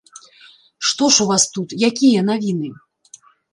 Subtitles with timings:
[0.91, 2.75] Што ж у вас тут, якія навіны?